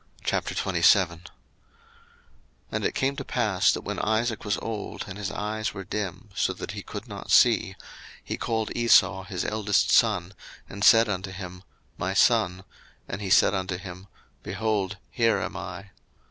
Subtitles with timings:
[0.23, 1.25] 01:027:001
[2.71, 6.29] And it came to pass, that when Isaac was old, and his eyes were dim,
[6.33, 7.75] so that he could not see,
[8.23, 10.33] he called Esau his eldest son,
[10.67, 11.61] and said unto him,
[11.99, 12.63] My son:
[13.07, 14.07] and he said unto him,
[14.41, 15.91] Behold, here am I.